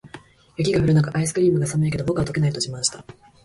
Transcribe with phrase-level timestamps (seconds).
[0.57, 3.05] 雪が降る中、アイスクリームが「寒いけど、僕は溶けない！」と自慢した。